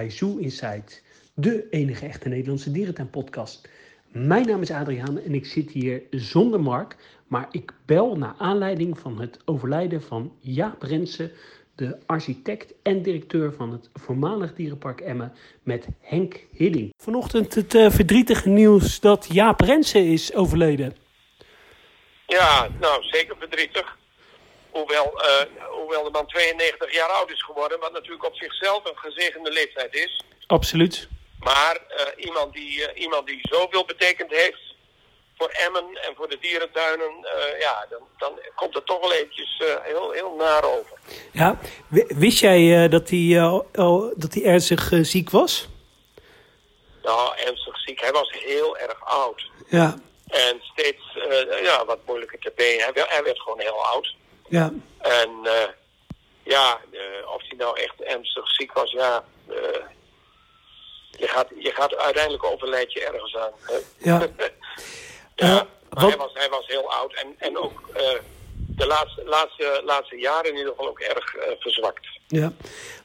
[0.00, 1.02] bij Zoo Insight,
[1.34, 3.68] de enige echte Nederlandse dierentuinpodcast.
[4.08, 6.96] Mijn naam is Adriaan en ik zit hier zonder Mark,
[7.26, 11.32] maar ik bel naar aanleiding van het overlijden van Jaap Rensen,
[11.74, 15.32] de architect en directeur van het voormalig dierenpark Emmen,
[15.62, 16.92] met Henk Hidding.
[16.96, 20.96] Vanochtend het uh, verdrietige nieuws dat Jaap Rensen is overleden.
[22.26, 23.98] Ja, nou zeker verdrietig.
[24.72, 28.98] Hoewel, uh, hoewel de man 92 jaar oud is geworden, wat natuurlijk op zichzelf een
[28.98, 30.24] gezegende leeftijd is.
[30.46, 31.08] Absoluut.
[31.38, 34.74] Maar uh, iemand, die, uh, iemand die zoveel betekend heeft
[35.36, 37.26] voor Emmen en voor de dierentuinen,
[37.58, 40.98] ja, dan, dan komt het toch wel eventjes heel, heel naar over.
[41.32, 41.58] Ja,
[42.08, 43.42] wist jij dat hij
[43.74, 45.68] oh, dat hij ernstig ziek was?
[47.02, 48.00] Nou, ernstig ziek.
[48.00, 49.50] Hij was heel erg oud.
[49.68, 49.98] Ja.
[50.26, 51.18] En steeds
[51.62, 52.80] ja, wat moeilijker te been.
[52.80, 54.14] Hij, hij werd gewoon heel oud.
[54.50, 54.72] Ja.
[54.98, 55.52] En uh,
[56.42, 57.00] ja, uh,
[57.34, 59.24] of hij nou echt ernstig ziek was, ja.
[59.48, 59.56] Uh,
[61.10, 63.52] je, gaat, je gaat uiteindelijk overlijd je ergens aan.
[63.62, 63.76] Hè?
[63.98, 64.20] Ja.
[65.34, 67.82] ja maar hij was, hij was heel oud en, en ook
[68.76, 72.08] de laatste, laatste, laatste jaren in ieder geval ook erg verzwakt.
[72.26, 72.52] Ja.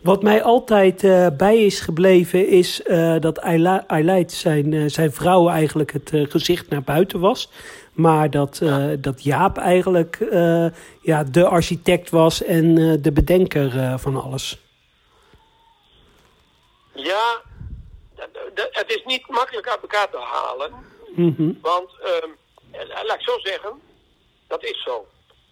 [0.01, 5.91] Wat mij altijd uh, bij is gebleven is uh, dat Eileid zijn, zijn vrouw eigenlijk
[5.91, 7.49] het gezicht naar buiten was.
[7.95, 8.95] Maar dat, ja.
[8.95, 10.17] dat Jaap eigenlijk
[11.01, 14.57] ja, de architect was en de bedenker van alles.
[16.93, 17.41] Ja,
[18.53, 20.71] het is niet makkelijk uit elkaar te halen.
[21.15, 21.59] Mm -hmm.
[21.61, 21.89] Want,
[23.03, 23.81] laat ik zo zeggen,
[24.47, 25.07] dat is zo.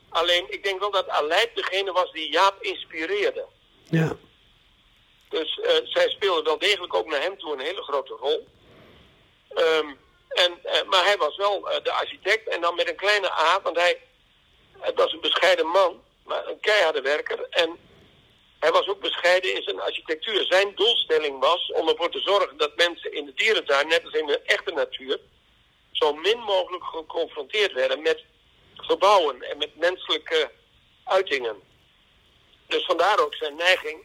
[0.10, 3.46] Alleen, ik denk wel dat Aleid degene was die Jaap inspireerde.
[3.90, 4.16] Ja.
[5.30, 8.48] Dus uh, zij speelde wel degelijk ook naar hem toe een hele grote rol.
[9.56, 13.32] Um, en, uh, maar hij was wel uh, de architect en dan met een kleine
[13.32, 14.02] A, want hij
[14.84, 17.48] het was een bescheiden man, maar een keiharde werker.
[17.50, 17.78] En
[18.60, 20.46] hij was ook bescheiden in zijn architectuur.
[20.46, 24.26] Zijn doelstelling was om ervoor te zorgen dat mensen in de dierentuin, net als in
[24.26, 25.20] de echte natuur,
[25.92, 28.24] zo min mogelijk geconfronteerd werden met
[28.76, 30.52] gebouwen en met menselijke
[31.04, 31.62] uitingen.
[32.68, 34.04] Dus vandaar ook zijn neiging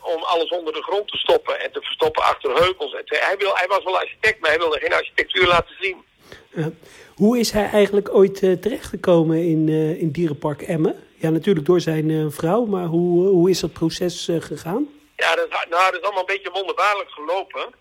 [0.00, 2.94] om alles onder de grond te stoppen en te verstoppen achter heuvels.
[2.94, 6.04] En hij, wil, hij was wel architect, maar hij wilde geen architectuur laten zien.
[6.50, 6.66] Uh,
[7.14, 11.08] hoe is hij eigenlijk ooit uh, terechtgekomen in, in Dierenpark Emmen?
[11.14, 14.88] Ja, natuurlijk door zijn vrouw, maar hoe, hoe is dat proces gegaan?
[15.16, 17.74] Ja, dat, nou, dat is allemaal een beetje wonderbaarlijk gelopen.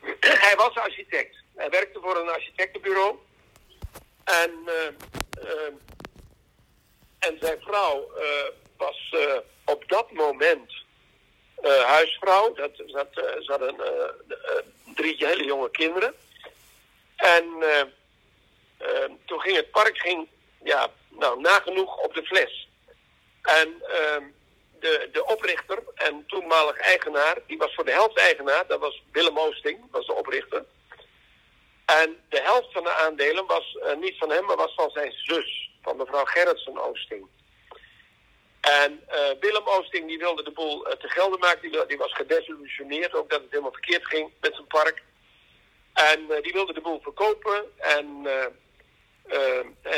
[0.46, 1.36] hij was architect.
[1.54, 3.14] Hij werkte voor een architectenbureau.
[4.24, 4.50] En,
[7.18, 8.10] en zijn vrouw
[8.76, 9.14] was
[9.64, 10.81] op dat moment
[11.62, 12.52] uh, huisvrouw.
[12.52, 13.76] Dat, dat, uh, ze hadden
[14.94, 16.14] drie hele jonge kinderen.
[17.16, 17.44] En
[19.24, 20.28] toen ging het park ging,
[20.64, 22.68] ja, nou, nagenoeg op de fles.
[23.42, 23.82] En
[24.80, 29.38] de, de oprichter en toenmalig eigenaar, die was voor de helft eigenaar, dat was Willem
[29.38, 30.64] Oosting, was de oprichter.
[31.84, 35.70] En de helft van de aandelen was niet van hem, maar was van zijn zus,
[35.82, 37.28] van mevrouw Gerritsen Oosting.
[38.62, 41.70] En uh, Willem Oosting die wilde de boel uh, te gelden maken.
[41.70, 45.02] Die, die, was gedesillusioneerd, ook dat het helemaal verkeerd ging met zijn park.
[45.92, 47.78] En uh, die wilde de boel verkopen.
[47.78, 48.26] En,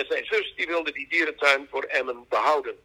[0.08, 2.78] zijn zus die wilde die dierentuin voor Emmen behouden.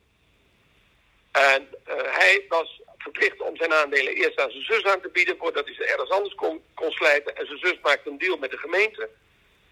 [1.32, 5.38] En hij was verplicht om zijn aandelen eerst aan zijn zus aan te bieden...
[5.38, 7.36] voordat hij ze ergens anders kon, kon slijten.
[7.36, 9.10] En zijn zus maakte een deal met de gemeente.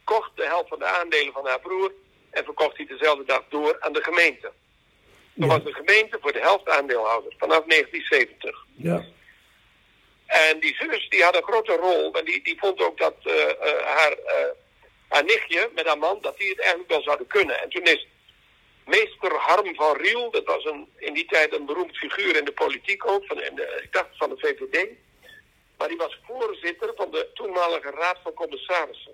[0.03, 1.91] Kocht de helft van de aandelen van haar broer...
[2.29, 4.51] en verkocht hij dezelfde dag door aan de gemeente.
[5.37, 5.53] Toen ja.
[5.53, 8.65] was de gemeente voor de helft aandeelhouder vanaf 1970.
[8.75, 9.05] Ja.
[10.25, 12.13] En die zus die had een grote rol.
[12.13, 14.49] En die, die vond ook dat uh, uh, haar, uh,
[15.07, 17.61] haar nichtje met haar man, dat die het eigenlijk wel zouden kunnen.
[17.61, 18.07] En toen is
[18.85, 22.51] meester Harm van Riel, dat was een, in die tijd een beroemd figuur in de
[22.51, 24.87] politiek ook, van, in de, ik dacht van de VVD.
[25.77, 29.13] Maar die was voorzitter van de toenmalige Raad van Commissarissen.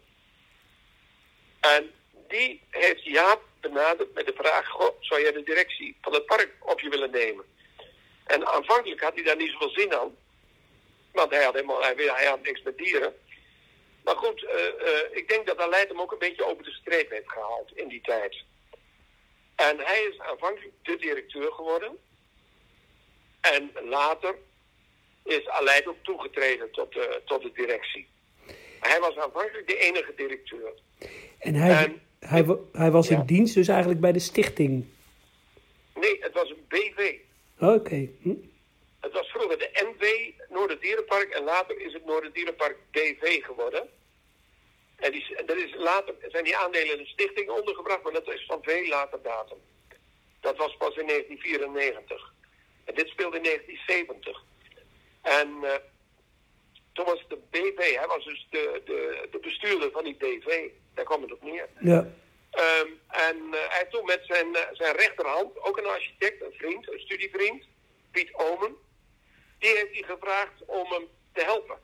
[1.59, 1.91] En
[2.33, 6.51] die heeft Jaap benaderd met de vraag: Goh, zou jij de directie van het park
[6.59, 7.45] op je willen nemen?
[8.25, 10.15] En aanvankelijk had hij daar niet zoveel zin aan.
[11.11, 13.15] Want hij had, helemaal, hij, hij had niks met dieren.
[14.03, 17.09] Maar goed, uh, uh, ik denk dat Aleid hem ook een beetje over de streep
[17.09, 18.43] heeft gehaald in die tijd.
[19.55, 21.97] En hij is aanvankelijk de directeur geworden.
[23.41, 24.35] En later
[25.23, 28.07] is Aleid ook toegetreden tot de, tot de directie.
[28.79, 30.73] Hij was aanvankelijk de enige directeur.
[31.39, 34.85] En hij, en, hij, hij was in dienst dus eigenlijk bij de stichting?
[35.95, 37.15] Nee, het was een BV.
[37.59, 37.73] Oké.
[37.73, 38.11] Okay.
[38.21, 38.35] Hm.
[38.99, 43.89] Het was vroeger de NV, Noorderdierenpark, en later is het Noorderdierenpark BV geworden.
[44.95, 48.45] En die, er is later zijn die aandelen in de stichting ondergebracht, maar dat is
[48.45, 49.57] van veel later datum.
[50.39, 52.33] Dat was pas in 1994.
[52.83, 54.43] En dit speelde in 1970.
[55.21, 55.73] En uh,
[56.93, 60.69] toen was de BV, hij was dus de, de, de bestuurder van die BV.
[60.93, 61.69] Daar kwam het op neer.
[61.79, 62.07] Ja.
[62.53, 66.53] Ehm, en eh, hij heeft toen met zijn, eh, zijn rechterhand, ook een architect, een
[66.57, 67.65] vriend, een studievriend,
[68.11, 68.75] Piet Omen,
[69.59, 71.77] die heeft hij gevraagd om hem te helpen.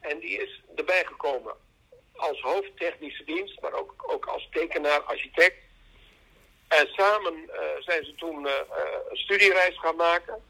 [0.00, 1.54] En die is erbij gekomen
[2.12, 5.56] als hoofdtechnische dienst, maar ook, ook als tekenaar, architect.
[6.68, 10.44] En samen eh, zijn ze toen een studiereis gaan maken.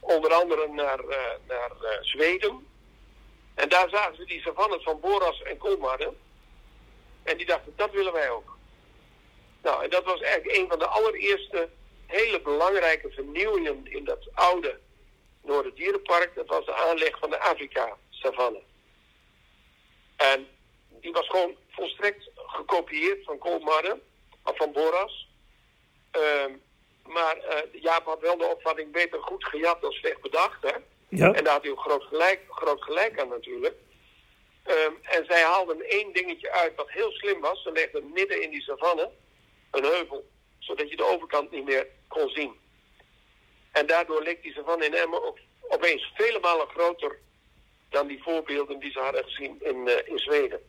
[0.00, 1.04] Onder andere naar,
[1.46, 2.66] naar Zweden.
[3.54, 6.16] En daar zagen ze die savannes van Boras en Kolmarden.
[7.24, 8.56] En die dachten, dat willen wij ook.
[9.62, 11.68] Nou, en dat was eigenlijk een van de allereerste
[12.06, 14.78] hele belangrijke vernieuwingen in dat oude
[15.42, 16.34] Noorderdierenpark.
[16.34, 18.62] Dat was de aanleg van de Afrika-savanne.
[20.16, 20.46] En
[20.88, 24.02] die was gewoon volstrekt gekopieerd van Kolmarden,
[24.44, 25.28] of van Boras.
[26.10, 26.52] Ehm,
[27.06, 30.62] maar eh, Jaap had wel de opvatting beter goed gejat dan slecht bedacht.
[30.62, 30.76] Hè?
[31.08, 31.32] Ja.
[31.32, 33.74] En daar had hij ook groot gelijk, groot gelijk aan natuurlijk.
[34.64, 37.62] Ehm, en zij haalden één dingetje uit wat heel slim was.
[37.62, 39.10] Ze legden midden in die savanne
[39.70, 40.28] een heuvel,
[40.58, 42.58] zodat je de overkant niet meer kon zien.
[43.72, 45.34] En daardoor leek die savanne in Emmen
[45.68, 47.18] opeens vele malen groter
[47.88, 50.60] dan die voorbeelden die ze hadden gezien in, eh, in Zweden.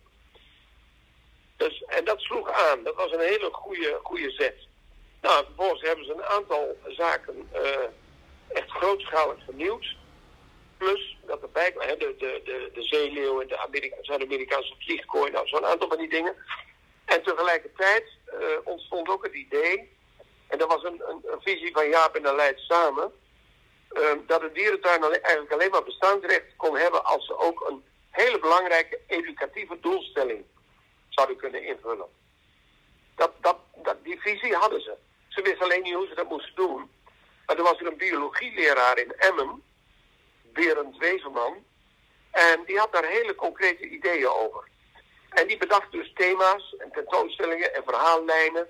[1.57, 2.83] Dus, en dat sloeg aan.
[2.83, 4.67] Dat was een hele goede, goede zet.
[5.21, 7.87] Nou, vervolgens hebben ze een aantal zaken eh,
[8.47, 9.95] echt grootschalig vernieuwd.
[10.77, 15.47] Plus dat erbij kwam, de, de, de, de zeeleeuw en de Amerika- Zuid-Amerikaanse vliegkooi, nou
[15.47, 16.35] zo'n aantal van die dingen.
[17.05, 19.97] En tegelijkertijd eh, ontstond ook het idee,
[20.47, 23.11] en dat was een, een, een visie van Jaap en Aleid samen,
[23.89, 28.39] eh, dat een dierentuin eigenlijk alleen maar bestaansrecht kon hebben als ze ook een hele
[28.39, 30.45] belangrijke educatieve doelstelling
[31.09, 32.07] zouden kunnen invullen.
[33.15, 34.93] Dat, dat, dat, die visie hadden ze.
[35.27, 36.89] Ze wisten alleen niet hoe ze dat moesten doen.
[37.45, 39.63] Maar er was er een biologieleraar in Emmen,
[40.55, 41.63] Berend Wezenman,
[42.31, 44.63] en die had daar hele concrete ideeën over.
[45.29, 48.67] En die bedacht dus thema's en tentoonstellingen en verhaallijnen.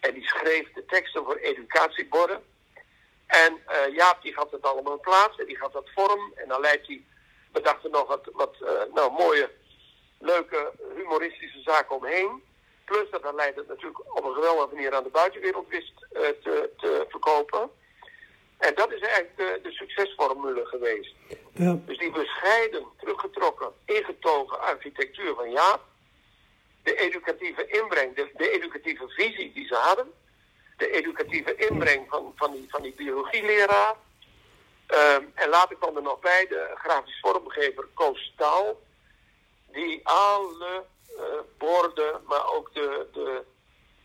[0.00, 2.42] En die schreef de teksten voor educatieborden.
[3.26, 6.32] En eh, Jaap die gaf het allemaal plaats en die gaf dat vorm.
[6.34, 7.04] En dan leidt hij,
[7.52, 9.50] bedacht er nog wat, wat eh, nou, mooie,
[10.18, 12.42] leuke, humoristische zaken omheen.
[12.84, 17.06] Plus dat Aleid het natuurlijk op een geweldige manier aan de buitenwereld wist eh, te
[17.08, 17.70] verkopen.
[18.60, 21.14] En dat is eigenlijk de, de succesformule geweest.
[21.52, 21.78] Ja.
[21.86, 25.80] Dus die bescheiden, teruggetrokken, ingetogen architectuur van Jaap.
[26.82, 30.12] De educatieve inbreng, de, de educatieve visie die ze hadden.
[30.76, 33.94] De educatieve inbreng van, van, die, van die biologieleraar.
[34.86, 38.80] Ehm, en later kwam er nog bij de grafisch vormgever Koos Staal.
[39.72, 41.24] Die alle eh,
[41.58, 43.42] borden, maar ook de, de,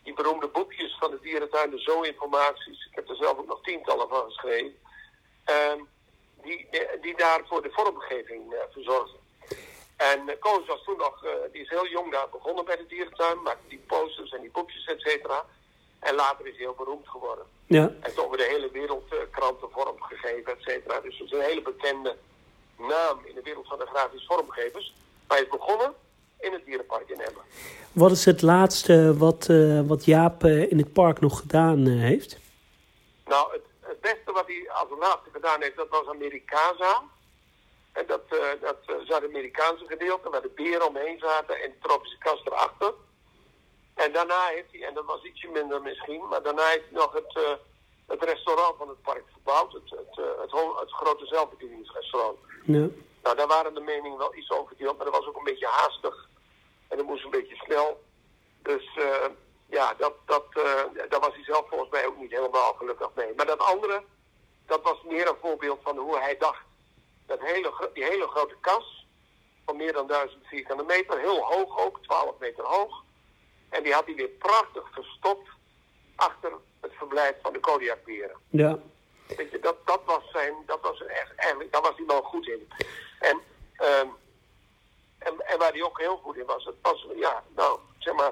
[0.03, 2.84] die beroemde boekjes van de dierentuin, de zoo-informaties.
[3.15, 4.75] Er zelf ook nog tientallen van geschreven.
[5.43, 5.79] Ehm,
[6.43, 6.67] die,
[7.01, 9.19] die daar voor de vormgeving eh, verzorgden.
[9.95, 12.85] En uh, Koos was toen nog, eh, die is heel jong daar begonnen bij de
[12.87, 15.45] dierentuin, maakte die posters en die boekjes, et cetera.
[15.99, 17.45] En later is hij heel beroemd geworden.
[17.65, 17.81] Ja.
[17.81, 20.99] Hij heeft over de hele wereld eh, kranten vormgegeven, et cetera.
[20.99, 22.15] Dus het is een hele bekende
[22.77, 24.93] naam in de wereld van de grafisch vormgevers.
[25.27, 25.93] Maar hij is begonnen
[26.39, 27.43] in het dierenpark in Emmen.
[27.91, 31.99] Wat is het laatste wat, eh, wat Jaap eh, in het park nog gedaan eh,
[31.99, 32.39] heeft?
[33.25, 37.03] Nou, het, het beste wat hij als laatste gedaan heeft, dat was Amerikaza.
[37.91, 42.17] En dat, eh, dat eh, Zuid-Amerikaanse gedeelte, waar de beren omheen zaten en de tropische
[42.17, 42.93] kast erachter.
[43.93, 47.13] En daarna heeft hij, en dat was ietsje minder misschien, maar daarna heeft hij nog
[47.13, 47.53] het, eh,
[48.07, 49.73] het restaurant van het park verbouwd.
[49.73, 50.15] Het, het,
[50.79, 52.37] het, grote zelfbedieningsrestaurant.
[52.65, 52.87] Ja.
[53.23, 55.67] Nou, daar waren de meningen wel iets over verdeeld, maar dat was ook een beetje
[55.67, 56.29] haastig.
[56.87, 58.03] En dat moest een beetje snel.
[58.61, 59.25] Dus eh,
[59.65, 63.33] ja, dat, dat, eh, daar was hij zelf volgens mij ook niet helemaal gelukkig mee.
[63.35, 64.03] Maar dat andere,
[64.65, 66.63] dat was meer een voorbeeld van hoe hij dacht.
[67.25, 69.07] Dat hele, die hele grote kas,
[69.65, 73.03] van meer dan 1000 vierkante meter, heel hoog ook, 12 meter hoog.
[73.69, 75.49] En die had hij weer prachtig verstopt
[76.15, 78.37] achter het verblijf van de Kodiakberen.
[78.49, 78.79] Ja.
[79.27, 82.47] Weet je, dat, dat was zijn, dat was echt, eigenlijk, daar was hij wel goed
[82.47, 82.67] in.
[83.19, 83.41] En,
[83.75, 84.07] ehm,
[85.17, 88.31] en, en waar hij ook heel goed in was, het was, ja, nou, zeg maar,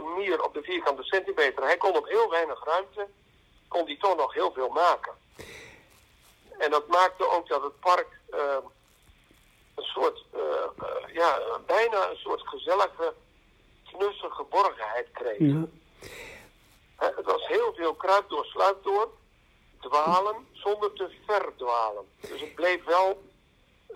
[0.00, 1.62] manier op de vierkante centimeter.
[1.62, 3.06] Hij kon op heel weinig ruimte,
[3.68, 5.12] kon hij toch nog heel veel maken.
[6.58, 8.62] En dat maakte ook dat het park ehm,
[9.74, 13.14] een soort, eh, eh, ja, bijna een soort gezellige,
[13.84, 15.38] knusse geborgenheid kreeg.
[15.38, 15.66] Ja.
[16.96, 19.10] Het was heel veel kruip door, sluip door,
[19.80, 22.04] dwalen zonder te verdwalen.
[22.20, 23.22] Dus het bleef wel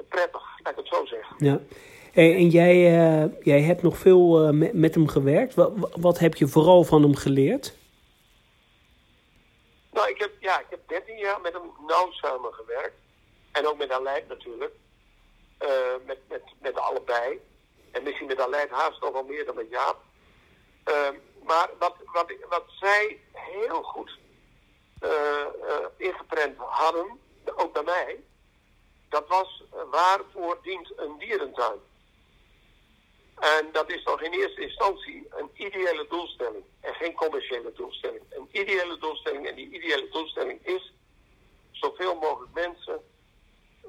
[0.09, 1.37] prettig, laat ik het zo zeggen.
[1.39, 1.61] ja.
[2.19, 5.55] En jij, eh, jij hebt nog veel eh, met, met hem gewerkt.
[6.01, 7.77] Wat, heb je vooral van hem geleerd?
[9.91, 12.97] Nou, ik heb, ja, ik heb 13 jaar met hem nauw samengewerkt.
[13.53, 14.73] En ook met Aleid natuurlijk.
[15.59, 16.01] Ehm,
[18.03, 19.97] misschien met Aleid Haas nog wel meer dan met Jaap.
[20.85, 24.19] Ehm, maar wat, wat, wat zij heel goed
[25.03, 25.47] uh,
[25.97, 27.19] ingeprent hadden,
[27.57, 28.21] ook bij mij,
[29.09, 31.79] dat was waarvoor dient een dierentuin?
[33.41, 38.23] En dat is toch in eerste instantie een ideële doelstelling en geen commerciële doelstelling.
[38.31, 40.93] Een ideële doelstelling en die ideële doelstelling is
[41.71, 43.01] zoveel mogelijk mensen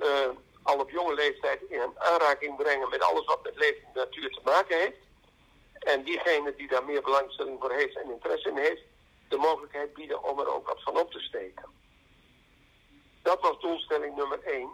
[0.02, 0.30] uh,
[0.64, 4.42] al op jonge leeftijd in aanraking brengen met alles wat met leven en natuur te
[4.44, 4.98] maken heeft.
[5.80, 8.82] En diegene die daar meer belangstelling voor heeft en interesse in heeft,
[9.30, 11.70] de mogelijkheid bieden om er ook wat van op te steken.
[13.22, 14.70] Dat was doelstelling nummer één.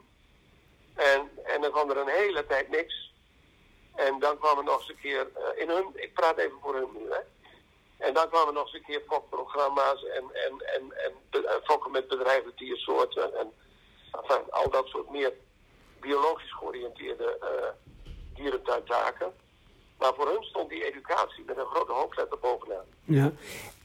[0.95, 3.04] En, en dan kwam er een hele tijd niks.
[3.95, 6.89] En dan kwamen nog eens een keer uh, in hun, ik praat even voor hun
[6.93, 7.19] nu, hè.
[7.97, 12.07] En dan kwamen nog eens een keer fokprogramma's en, en, en, en, en fokken met
[12.07, 13.51] bedrijven, diersoorten en
[14.11, 15.33] enfin, al dat soort meer
[15.99, 17.47] biologisch georiënteerde uh,
[18.33, 19.33] dierentuintaken.
[19.97, 22.85] Maar voor hun stond die educatie met een grote hoofdletter bovenaan.
[23.03, 23.31] Ja.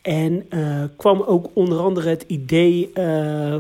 [0.03, 0.49] En
[0.97, 2.91] kwam ook onder andere het idee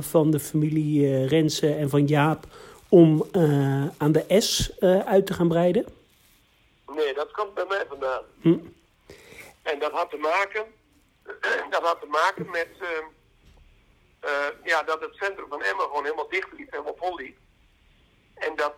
[0.00, 2.45] van de familie Rensen en van Jaap
[2.88, 3.25] om
[3.99, 4.73] aan de S
[5.04, 5.85] uit te gaan breiden?
[7.11, 8.25] Nee, dat komt bij mij vandaan.
[8.40, 8.59] Hm.
[9.62, 10.75] En dat had te maken,
[11.75, 12.69] dat had te maken met
[14.64, 17.38] ja, dat het centrum van Emmen gewoon helemaal dicht liep, helemaal vol liep.
[18.35, 18.75] En dat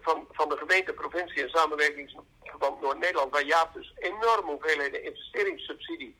[0.00, 6.16] van, van de gemeente, provincie en samenwerkingsverband Noord-Nederland, waar Jaap dus enorme hoeveelheden investeringssubsidie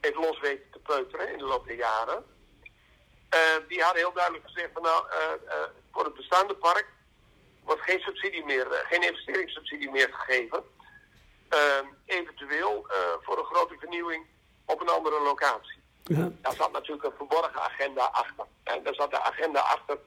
[0.00, 2.24] heeft los weten te peuteren in de loop der jaren.
[3.68, 5.06] Die hadden heel duidelijk gezegd van nou,
[5.92, 6.86] voor het bestaande park
[7.64, 10.62] wordt geen subsidie meer, geen investeringssubsidie meer gegeven.
[12.06, 12.86] eventueel
[13.22, 14.26] voor een grote vernieuwing
[14.64, 15.82] op een andere locatie.
[16.04, 16.30] Ja.
[16.40, 18.44] Daar zat natuurlijk een verborgen agenda achter.
[18.62, 19.98] En daar zat de agenda achter,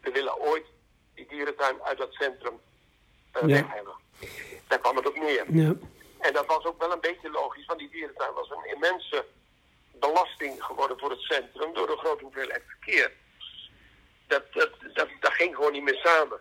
[0.00, 0.66] we willen ooit
[1.14, 2.60] die dierentuin uit dat centrum
[3.32, 3.46] ja.
[3.46, 3.94] weg hebben.
[4.66, 5.44] Daar kwam het ook neer.
[5.48, 5.72] Ja.
[6.18, 9.24] En dat was ook wel een beetje logisch, want die dierentuin was een immense
[9.92, 13.12] belasting geworden voor het centrum door de grote hoeveelheid verkeer.
[14.26, 16.40] Dat, dat, dat, dat ging gewoon niet meer samen.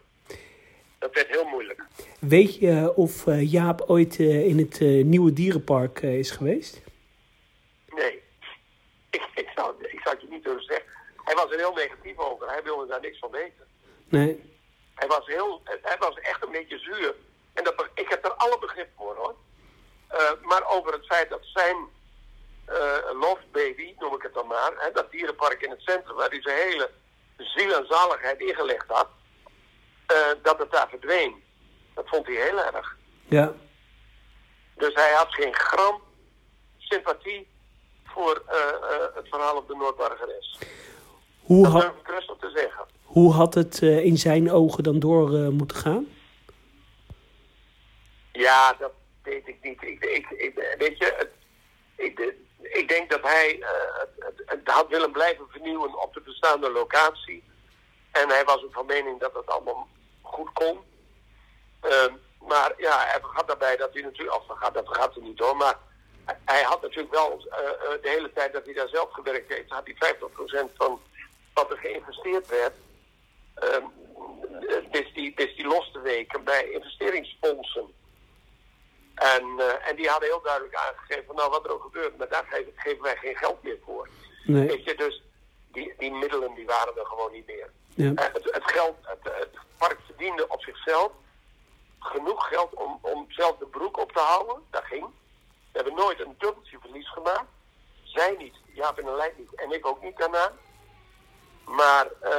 [0.99, 1.83] Dat werd heel moeilijk.
[2.19, 6.81] Weet je of uh, Jaap ooit uh, in het nieuwe dierenpark is geweest?
[7.89, 8.23] Nee.
[9.09, 10.85] Ik, ik, zou, ik zou het je niet durven zeggen.
[11.23, 12.47] Hij was er heel negatief over.
[12.47, 13.67] Hij wilde daar niks van weten.
[14.09, 14.53] Nee.
[14.95, 17.15] Hij was, heel, hij was echt een beetje zuur.
[17.53, 19.35] En dat, ik heb er alle begrip voor hoor.
[20.41, 21.75] maar over het feit dat zijn
[22.69, 26.29] uh, Love Baby, noem ik het dan maar, hè, dat dierenpark in het centrum, waar
[26.29, 26.89] hij zijn hele
[27.37, 29.07] ziel en zaligheid ingelegd had,
[30.11, 31.43] uh, dat het daar verdween.
[31.93, 32.97] Dat vond hij heel erg.
[33.27, 33.53] Ja.
[34.75, 36.01] Dus hij had geen gram
[36.77, 37.47] sympathie
[38.03, 38.55] voor uh,
[39.15, 40.59] het verhaal op de Noordbargeres.
[41.41, 42.85] Hoe dat had, ik rustig te zeggen.
[43.03, 46.07] Hoe had het in zijn ogen dan door moeten gaan?
[48.31, 48.91] Ja, dat
[49.23, 49.81] weet ik niet.
[49.81, 51.31] Ik, ik, ik weet je, het,
[51.95, 53.63] ik, ik denk dat hij
[54.19, 57.43] het, het, had willen blijven vernieuwen op de bestaande locatie.
[58.11, 59.87] En hij was ook van mening dat het allemaal
[60.25, 60.79] goed kon.
[61.83, 62.13] Uh,
[62.47, 65.57] maar ja, hij vergat daarbij dat hij natuurlijk, of vergat, dat vergat hij niet hoor,
[65.57, 65.77] maar
[66.45, 67.53] hij had natuurlijk wel uh,
[68.01, 70.15] de hele tijd dat hij daar zelf gewerkt heeft, had hij
[70.69, 71.01] 50% van
[71.53, 72.73] wat er geïnvesteerd werd,
[73.55, 73.83] ehm,
[74.91, 77.93] is, die, is die los te weken bij investeringsfondsen.
[79.15, 82.29] En, uh, en die hadden heel duidelijk aangegeven van nou wat er ook gebeurt, maar
[82.29, 84.09] daar geven, geven wij geen geld meer voor.
[84.43, 84.67] Nee.
[84.67, 85.21] Weet je, dus
[85.71, 87.69] die, die middelen die waren er gewoon niet meer.
[87.95, 88.09] Ja.
[88.09, 91.11] Uh, het, geld, het, park verdiende op zichzelf
[91.99, 94.63] genoeg geld om, om zelf de broek op te houden.
[94.69, 95.05] Dat ging.
[95.71, 97.49] We hebben nooit een dubbeltje verlies gemaakt.
[98.03, 100.51] Zij niet, Jaap en Leid niet en ik ook niet daarna.
[101.65, 102.29] Maar uh,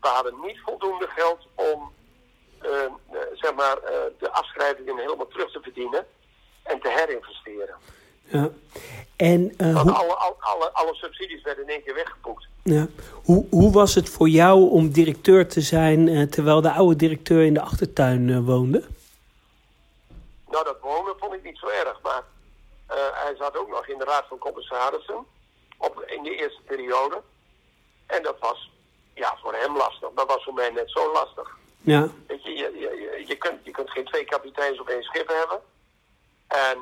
[0.00, 1.92] we hadden niet voldoende geld om
[2.62, 2.92] uh,
[3.32, 6.06] zeg maar, uh, de afschrijvingen helemaal terug te verdienen
[6.62, 7.76] en te herinvesteren.
[8.24, 8.50] Ja.
[9.16, 9.92] En, uh, hoe...
[9.92, 12.46] alle, alle, alle subsidies werden in één keer weggepoekt.
[12.62, 12.86] Ja.
[13.12, 17.44] Hoe, hoe was het voor jou om directeur te zijn uh, terwijl de oude directeur
[17.44, 18.84] in de achtertuin uh, woonde?
[20.50, 22.22] Nou, dat wonen vond ik niet zo erg, maar
[23.14, 25.26] hij zat ook nog in de Raad van Commissarissen
[25.78, 27.22] op, in de eerste periode.
[28.06, 28.70] En dat was
[29.14, 31.56] ja, voor hem lastig, dat was voor mij net zo lastig.
[31.80, 32.08] Ja.
[32.26, 35.60] Weet je, je, je, je, kunt, je kunt geen twee kapiteins op één schip hebben.
[36.46, 36.78] En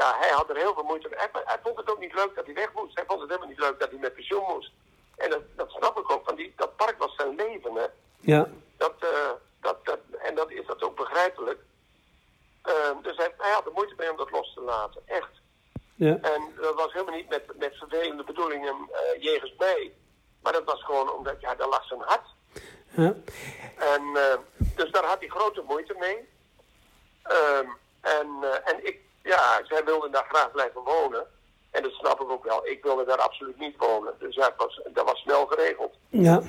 [0.00, 1.18] ja, hij had er heel veel moeite mee.
[1.18, 2.94] Hij, hij, vond het ook niet leuk dat hij weg moest.
[2.94, 4.72] Hij vond het helemaal niet leuk dat hij met pensioen moest.
[5.16, 7.86] En dat, dat snap ik ook, want die, dat park was zijn leven, hè.
[8.20, 8.48] Ja.
[8.76, 11.60] Dat, uh, dat, dat, en dat is dat ook begrijpelijk.
[12.68, 15.32] Uh, dus hij, hij, had er moeite mee om dat los te laten, echt.
[15.94, 16.18] Ja.
[16.22, 19.92] En dat was helemaal niet met, met vervelende bedoelingen uh, jegens mij.
[20.42, 22.26] Maar dat was gewoon omdat, ja, daar lag zijn hart.
[22.90, 23.14] Ja.
[23.76, 24.02] En
[24.76, 26.28] dus daar had hij grote moeite mee.
[27.22, 27.68] Ehm,
[28.00, 31.24] en, eh, en ik, ja, zij wilde daar graag blijven wonen.
[31.70, 32.66] En dat snap ik ook wel.
[32.66, 34.12] Ik wilde daar absoluut niet wonen.
[34.18, 35.94] Dus dat was, dat was snel geregeld.
[36.08, 36.42] Ja.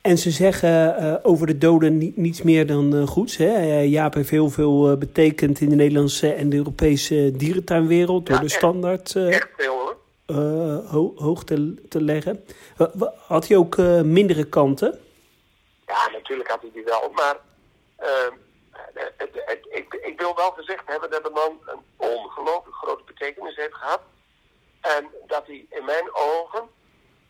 [0.00, 3.36] En ze zeggen uh, over de doden ni niets meer dan uh, goeds.
[3.36, 3.46] Hè?
[3.46, 8.26] Uh, Jaap heeft heel veel betekend in de Nederlandse en de Europese dierentuinwereld.
[8.26, 8.54] Door de echt.
[8.54, 9.96] standaard Echt veel hoor.
[10.86, 12.44] ho hoog te, te leggen.
[13.26, 14.98] had hij ook mindere kanten?
[15.86, 17.10] Ja, natuurlijk had hij die wel.
[17.14, 17.36] Maar
[19.70, 24.00] ik, ik wil wel gezegd hebben dat de man een ongelooflijk grote betekenis heeft gehad.
[24.80, 26.68] En dat hij in mijn ogen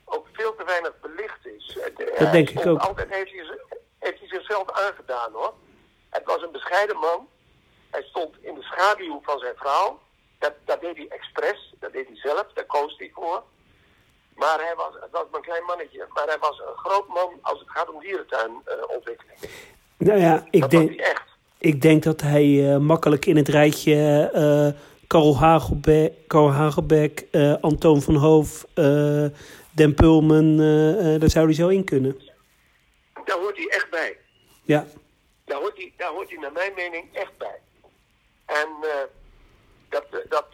[0.05, 1.79] ook veel te weinig belicht is.
[2.19, 2.81] Dat denk ik ook.
[2.81, 3.59] Altijd heeft hij,
[3.99, 5.55] heeft hij zichzelf aangedaan hoor.
[6.11, 7.29] Het was een bescheiden man.
[7.91, 10.01] Hij stond in de schaduw van zijn vrouw.
[10.39, 13.43] Dat, dat deed hij expres, dat deed hij zelf, daar koos hij voor.
[14.35, 16.07] Maar hij was, het was een klein mannetje.
[16.09, 19.39] Maar hij was een groot man als het gaat om dierentuinontwikkeling.
[19.97, 21.20] nou ja, ik dat denk, was hij echt.
[21.61, 27.55] Ik denk dat hij uh, makkelijk in het rijtje uh, Karel Hagelbeck, Karel Hagelbeck uh,
[27.61, 28.67] Antoon van Hoof,
[29.71, 30.57] Den Pulmen,
[31.21, 32.21] daar zou hij zo in kunnen.
[33.25, 34.17] Daar hoort hij echt bij.
[34.63, 34.87] Ja.
[35.45, 37.59] Daar hoort hij, daar hoort hij naar mijn mening echt bij.
[38.47, 38.69] En
[39.89, 40.47] dat, dat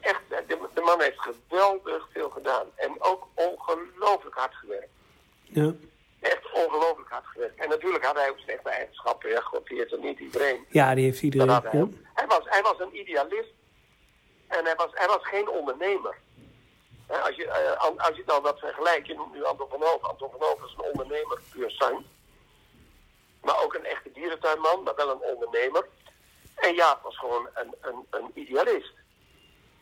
[0.00, 2.66] echt, de, de, man heeft geweldig veel gedaan.
[2.74, 4.92] En ook ongelooflijk hard gewerkt.
[5.42, 5.72] Ja.
[7.16, 7.60] Hard gewerkt.
[7.60, 9.30] En natuurlijk had hij ook slechte eigenschappen.
[9.30, 10.66] Ja, god, die heeft er niet iedereen.
[10.68, 11.48] Ja, die heeft iedereen.
[11.48, 11.88] Hij, ja.
[12.14, 13.52] hij, was, hij was een idealist.
[14.48, 16.16] En hij was, hij was geen ondernemer.
[17.06, 20.02] He, als, je, uh, als je dan dat vergelijkt, je noemt nu Anton van Hoof.
[20.02, 22.04] Anton van Hoof is een ondernemer, puur sang.
[23.42, 25.86] Maar ook een echte dierentuinman, maar wel een ondernemer.
[26.54, 28.92] En Jaap was gewoon een, een, een idealist.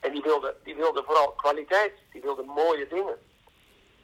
[0.00, 3.18] En die wilde, die wilde vooral kwaliteit, die wilde mooie dingen.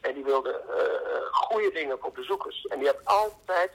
[0.00, 2.66] En die wilde uh, goede dingen voor bezoekers.
[2.66, 3.70] En die had altijd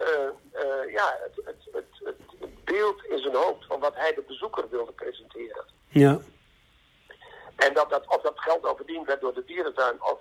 [0.00, 4.68] uh, ja, het, het, het, het, beeld in zijn hoofd van wat hij de bezoeker
[4.70, 5.64] wilde presenteren.
[5.88, 6.18] Ja.
[7.56, 10.18] En dat, dat, of dat geld al verdiend werd door de dierentuin of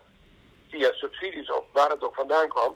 [0.69, 2.75] via subsidies of waar het ook vandaan kwam.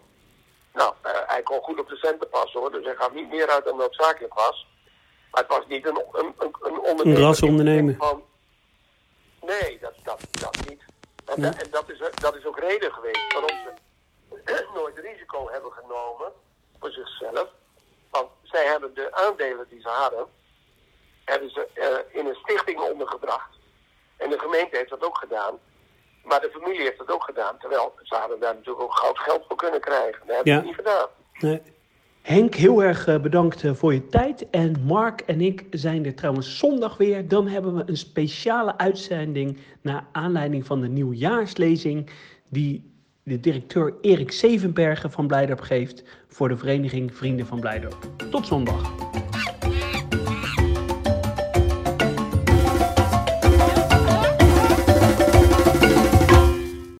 [0.73, 3.65] Nou, hij kon goed op de centen passen hoor, dus hij gaf niet meer uit
[3.65, 4.67] dan noodzakelijk was.
[5.31, 7.21] Maar het was niet een, een, een, een ondernemer.
[7.21, 7.95] Een rasondernemer.
[7.97, 8.23] Van,
[9.41, 10.81] nee, dat, dat, dat niet.
[11.35, 11.53] En, Ja.
[11.57, 16.31] en dat, is, dat is ook reden geweest waarom ze nooit risico hebben genomen
[16.79, 17.47] voor zichzelf.
[18.09, 20.25] Want zij hebben de aandelen die ze hadden,
[21.25, 23.49] hebben ze eh, in een stichting ondergebracht.
[24.17, 25.59] En de gemeente heeft dat ook gedaan.
[26.23, 27.57] Maar de familie heeft dat ook gedaan.
[27.57, 30.27] Terwijl ze hadden daar natuurlijk ook goud geld voor kunnen krijgen.
[30.27, 30.59] Dat hebben Ja.
[30.59, 31.07] ze niet gedaan.
[31.39, 31.61] Nee.
[32.21, 34.49] Henk, heel erg eh, bedankt eh, voor je tijd.
[34.49, 37.27] En Mark en ik zijn er trouwens zondag weer.
[37.27, 42.09] Dan hebben we een speciale uitzending naar aanleiding van de nieuwjaarslezing
[42.49, 42.91] die
[43.23, 48.09] de directeur Erik Zevenbergen van Blijdorp geeft voor de vereniging Vrienden van Blijdorp.
[48.31, 48.93] Tot zondag.